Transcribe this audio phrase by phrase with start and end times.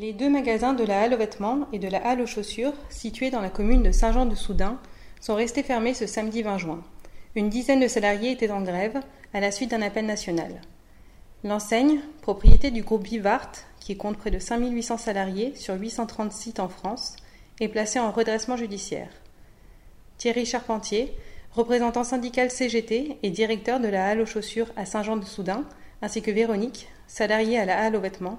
[0.00, 3.30] Les deux magasins de la Halle aux vêtements et de la Halle aux chaussures, situés
[3.30, 4.78] dans la commune de Saint-Jean-de-Soudain,
[5.20, 6.84] sont restés fermés ce samedi 20 juin.
[7.34, 9.00] Une dizaine de salariés étaient en grève
[9.34, 10.60] à la suite d'un appel national.
[11.42, 13.50] L'enseigne, propriété du groupe Vivart,
[13.80, 17.16] qui compte près de 5800 salariés sur 830 sites en France,
[17.58, 19.10] est placée en redressement judiciaire.
[20.16, 21.12] Thierry Charpentier,
[21.50, 25.64] représentant syndical CGT et directeur de la Halle aux chaussures à Saint-Jean-de-Soudain,
[26.02, 28.38] ainsi que Véronique, salariée à la Halle aux vêtements,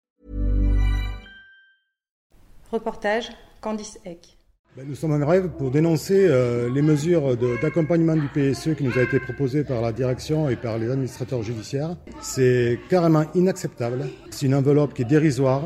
[2.71, 4.37] Reportage Candice Eck.
[4.77, 8.97] Ben, nous sommes en grève pour dénoncer euh, les mesures d'accompagnement du PSE qui nous
[8.97, 11.97] a été proposées par la direction et par les administrateurs judiciaires.
[12.21, 14.05] C'est carrément inacceptable.
[14.29, 15.63] C'est une enveloppe qui est dérisoire,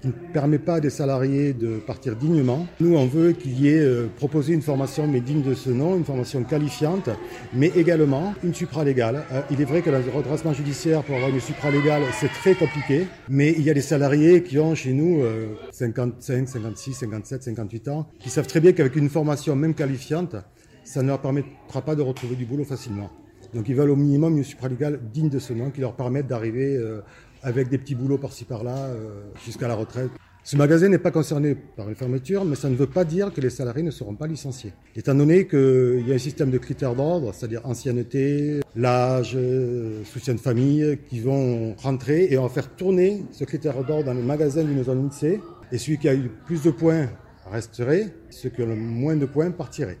[0.00, 2.66] qui ne permet pas à des salariés de partir dignement.
[2.80, 5.96] Nous, on veut qu'il y ait euh, proposé une formation, mais digne de ce nom,
[5.96, 7.10] une formation qualifiante,
[7.52, 9.24] mais également une supralégale.
[9.32, 13.06] Euh, il est vrai que le redressement judiciaire, pour avoir une supralégale, c'est très compliqué,
[13.28, 17.88] mais il y a des salariés qui ont chez nous euh, 55, 56, 57, 58
[17.88, 20.36] ans, qui savent très bien qu'avec une formation même qualifiante,
[20.84, 23.10] ça ne leur permettra pas de retrouver du boulot facilement.
[23.54, 26.76] Donc ils veulent au minimum une supralégale digne de ce nom qui leur permette d'arriver
[26.76, 27.00] euh,
[27.42, 30.10] avec des petits boulots par-ci par-là euh, jusqu'à la retraite.
[30.44, 33.40] Ce magasin n'est pas concerné par une fermeture, mais ça ne veut pas dire que
[33.40, 34.72] les salariés ne seront pas licenciés.
[34.96, 40.34] Étant donné qu'il y a un système de critères d'ordre, c'est-à-dire ancienneté, l'âge, euh, soutien
[40.34, 44.22] de famille, qui vont rentrer et on va faire tourner ce critère d'ordre dans les
[44.22, 45.40] magasins d'une zone lycée.
[45.70, 47.10] Et celui qui a eu plus de points
[47.50, 49.98] resterait, ceux qui ont le moins de points partiraient.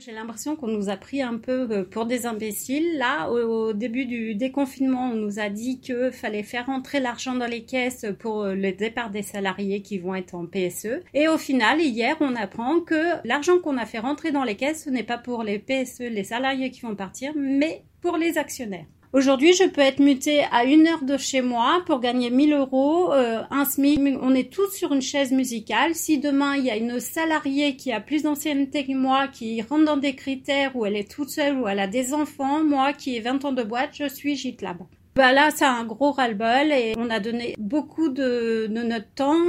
[0.00, 2.96] J'ai l'impression qu'on nous a pris un peu euh, pour des imbéciles.
[2.96, 7.46] Là, au, début du déconfinement, on nous a dit qu'il fallait faire rentrer l'argent dans
[7.46, 11.02] les caisses pour euh, le départ des salariés qui vont être en PSE.
[11.12, 14.84] Et au final, hier, on apprend que l'argent qu'on a fait rentrer dans les caisses,
[14.84, 18.86] ce n'est pas pour les PSE, les salariés qui vont partir, mais pour les actionnaires.
[19.12, 23.12] Aujourd'hui, je peux être muté à une heure de chez moi pour gagner 1000 euros,
[23.12, 23.98] euh, un SMIC.
[24.22, 25.96] On est tous sur une chaise musicale.
[25.96, 29.84] Si demain il y a une salariée qui a plus d'ancienneté que moi, qui rentre
[29.84, 33.16] dans des critères où elle est toute seule, où elle a des enfants, moi qui
[33.16, 34.78] ai 20 ans de boîte, je suis GitLab.
[35.16, 39.42] Bah là, c'est un gros ras-le-bol et on a donné beaucoup de, notre temps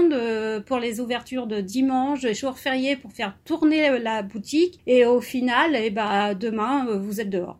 [0.66, 4.80] pour les ouvertures de dimanche, de jours fériés pour faire tourner la boutique.
[4.88, 7.60] Et au final, eh bah, demain, euh, vous êtes dehors.